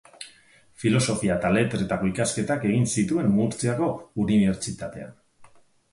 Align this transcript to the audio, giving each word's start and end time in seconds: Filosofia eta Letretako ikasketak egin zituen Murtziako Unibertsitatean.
Filosofia 0.83 1.35
eta 1.41 1.51
Letretako 1.57 2.09
ikasketak 2.13 2.65
egin 2.71 2.89
zituen 2.95 3.31
Murtziako 3.35 3.91
Unibertsitatean. 4.25 5.15